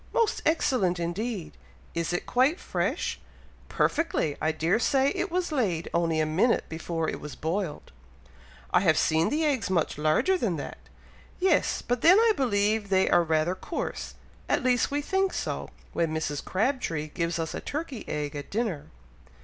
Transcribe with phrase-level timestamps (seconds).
[0.13, 1.51] "Most excellent indeed!"
[1.93, 3.19] "Is it quite fresh?"
[3.69, 4.35] "Perfectly!
[4.41, 7.91] I dare say it was laid only a minute before it was boiled!"
[8.71, 10.79] "I have seen the eggs much larger than that."
[11.39, 11.83] "Yes!
[11.83, 14.15] but then I believe they are rather coarse,
[14.49, 16.43] at least we think so, when Mrs.
[16.43, 18.87] Crabtree gives us a turkey egg at dinner."